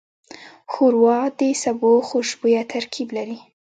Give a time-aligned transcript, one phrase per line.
[0.71, 3.37] ښوروا د سبو خوشبویه ترکیب لري.